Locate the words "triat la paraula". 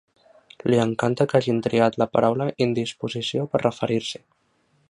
1.67-2.49